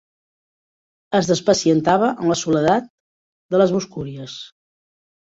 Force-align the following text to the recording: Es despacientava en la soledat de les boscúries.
Es 1.19 1.29
despacientava 1.33 2.11
en 2.15 2.33
la 2.33 2.39
soledat 2.43 2.91
de 3.57 3.65
les 3.65 3.79
boscúries. 3.81 4.43